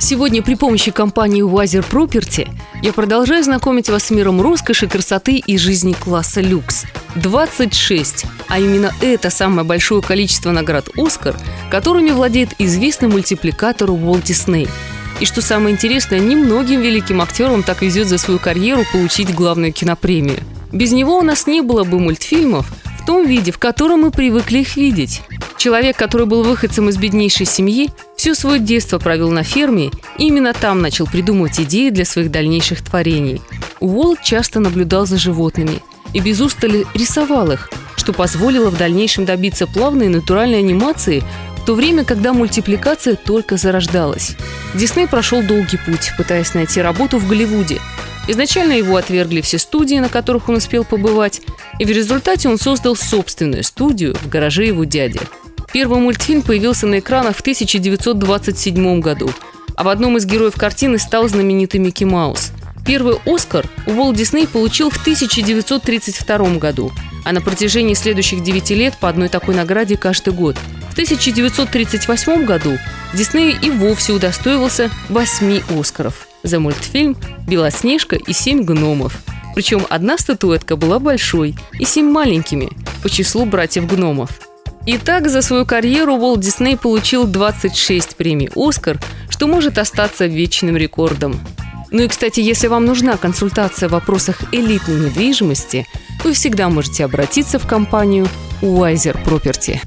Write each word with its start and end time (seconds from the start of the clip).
Сегодня 0.00 0.42
при 0.42 0.54
помощи 0.54 0.90
компании 0.90 1.44
Wiser 1.44 1.84
Property 1.88 2.48
я 2.82 2.92
продолжаю 2.94 3.44
знакомить 3.44 3.90
вас 3.90 4.04
с 4.04 4.10
миром 4.10 4.40
роскоши, 4.40 4.88
красоты 4.88 5.36
и 5.36 5.58
жизни 5.58 5.92
класса 5.92 6.40
люкс. 6.40 6.86
26, 7.16 8.24
а 8.48 8.58
именно 8.58 8.94
это 9.02 9.28
самое 9.28 9.62
большое 9.62 10.00
количество 10.00 10.52
наград 10.52 10.88
«Оскар», 10.96 11.36
которыми 11.70 12.12
владеет 12.12 12.54
известный 12.58 13.08
мультипликатор 13.08 13.90
Уолт 13.90 14.24
Дисней. 14.24 14.68
И 15.20 15.26
что 15.26 15.42
самое 15.42 15.74
интересное, 15.74 16.18
немногим 16.18 16.80
великим 16.80 17.20
актерам 17.20 17.62
так 17.62 17.82
везет 17.82 18.08
за 18.08 18.16
свою 18.16 18.40
карьеру 18.40 18.84
получить 18.92 19.34
главную 19.34 19.74
кинопремию. 19.74 20.38
Без 20.72 20.92
него 20.92 21.18
у 21.18 21.22
нас 21.22 21.46
не 21.46 21.60
было 21.60 21.84
бы 21.84 22.00
мультфильмов 22.00 22.72
в 23.00 23.04
том 23.04 23.26
виде, 23.26 23.52
в 23.52 23.58
котором 23.58 24.00
мы 24.00 24.10
привыкли 24.10 24.60
их 24.60 24.76
видеть. 24.76 25.20
Человек, 25.60 25.98
который 25.98 26.24
был 26.24 26.42
выходцем 26.42 26.88
из 26.88 26.96
беднейшей 26.96 27.44
семьи, 27.44 27.90
все 28.16 28.34
свое 28.34 28.58
детство 28.58 28.98
провел 28.98 29.30
на 29.30 29.42
ферме 29.42 29.90
и 30.16 30.28
именно 30.28 30.54
там 30.54 30.80
начал 30.80 31.06
придумывать 31.06 31.60
идеи 31.60 31.90
для 31.90 32.06
своих 32.06 32.30
дальнейших 32.30 32.80
творений. 32.80 33.42
Уолт 33.78 34.22
часто 34.22 34.58
наблюдал 34.58 35.04
за 35.04 35.18
животными 35.18 35.82
и 36.14 36.20
без 36.20 36.40
устали 36.40 36.86
рисовал 36.94 37.52
их, 37.52 37.68
что 37.96 38.14
позволило 38.14 38.70
в 38.70 38.78
дальнейшем 38.78 39.26
добиться 39.26 39.66
плавной 39.66 40.06
и 40.06 40.08
натуральной 40.08 40.60
анимации 40.60 41.22
в 41.58 41.66
то 41.66 41.74
время, 41.74 42.06
когда 42.06 42.32
мультипликация 42.32 43.14
только 43.14 43.58
зарождалась. 43.58 44.36
Дисней 44.72 45.06
прошел 45.06 45.42
долгий 45.42 45.76
путь, 45.76 46.12
пытаясь 46.16 46.54
найти 46.54 46.80
работу 46.80 47.18
в 47.18 47.28
Голливуде. 47.28 47.82
Изначально 48.28 48.72
его 48.72 48.96
отвергли 48.96 49.42
все 49.42 49.58
студии, 49.58 49.96
на 49.96 50.08
которых 50.08 50.48
он 50.48 50.56
успел 50.56 50.84
побывать, 50.84 51.42
и 51.78 51.84
в 51.84 51.90
результате 51.90 52.48
он 52.48 52.56
создал 52.56 52.96
собственную 52.96 53.62
студию 53.62 54.14
в 54.22 54.28
гараже 54.30 54.64
его 54.64 54.84
дяди– 54.84 55.20
Первый 55.72 56.00
мультфильм 56.00 56.42
появился 56.42 56.86
на 56.86 56.98
экранах 56.98 57.36
в 57.36 57.40
1927 57.40 59.00
году, 59.00 59.30
а 59.76 59.84
в 59.84 59.88
одном 59.88 60.16
из 60.16 60.26
героев 60.26 60.54
картины 60.56 60.98
стал 60.98 61.28
знаменитый 61.28 61.78
Микки 61.78 62.02
Маус. 62.02 62.50
Первый 62.84 63.18
«Оскар» 63.24 63.66
Уолт 63.86 64.16
Дисней 64.16 64.48
получил 64.48 64.90
в 64.90 65.00
1932 65.00 66.58
году, 66.58 66.90
а 67.24 67.32
на 67.32 67.40
протяжении 67.40 67.94
следующих 67.94 68.42
9 68.42 68.70
лет 68.70 68.96
по 68.98 69.08
одной 69.08 69.28
такой 69.28 69.54
награде 69.54 69.96
каждый 69.96 70.32
год. 70.32 70.56
В 70.88 70.92
1938 70.92 72.44
году 72.44 72.76
Дисней 73.14 73.56
и 73.62 73.70
вовсе 73.70 74.12
удостоивался 74.12 74.90
8 75.08 75.62
«Оскаров» 75.78 76.26
за 76.42 76.58
мультфильм 76.58 77.16
«Белоснежка 77.46 78.16
и 78.16 78.32
семь 78.32 78.64
гномов». 78.64 79.22
Причем 79.54 79.86
одна 79.88 80.18
статуэтка 80.18 80.74
была 80.74 80.98
большой 80.98 81.54
и 81.78 81.84
семь 81.84 82.10
маленькими 82.10 82.70
по 83.02 83.08
числу 83.08 83.44
братьев-гномов– 83.44 84.30
Итак, 84.86 85.28
за 85.28 85.42
свою 85.42 85.66
карьеру 85.66 86.14
Уолт 86.14 86.40
Дисней 86.40 86.76
получил 86.76 87.26
26 87.26 88.16
премий 88.16 88.50
«Оскар», 88.54 88.98
что 89.28 89.46
может 89.46 89.78
остаться 89.78 90.26
вечным 90.26 90.76
рекордом. 90.76 91.38
Ну 91.90 92.02
и, 92.02 92.08
кстати, 92.08 92.40
если 92.40 92.68
вам 92.68 92.86
нужна 92.86 93.16
консультация 93.16 93.88
в 93.88 93.92
вопросах 93.92 94.42
элитной 94.52 95.06
недвижимости, 95.06 95.86
вы 96.24 96.32
всегда 96.32 96.68
можете 96.68 97.04
обратиться 97.04 97.58
в 97.58 97.66
компанию 97.66 98.26
Wiser 98.62 99.22
Property. 99.24 99.80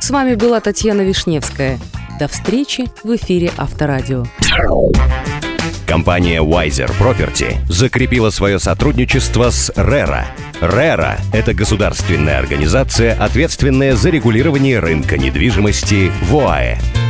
С 0.00 0.10
вами 0.10 0.34
была 0.34 0.60
Татьяна 0.60 1.02
Вишневская. 1.02 1.78
До 2.18 2.28
встречи 2.28 2.84
в 3.02 3.14
эфире 3.16 3.52
Авторадио. 3.56 4.26
Компания 5.86 6.42
Wiser 6.42 6.90
Property 6.98 7.56
закрепила 7.68 8.30
свое 8.30 8.58
сотрудничество 8.58 9.50
с 9.50 9.70
RERA. 9.70 10.24
RERA– 10.60 11.18
это 11.32 11.54
государственная 11.54 12.38
организация, 12.38 13.14
ответственная 13.14 13.96
за 13.96 14.10
регулирование 14.10 14.78
рынка 14.78 15.18
недвижимости 15.18 16.10
в 16.22 16.36
ОАЭ. 16.36 17.03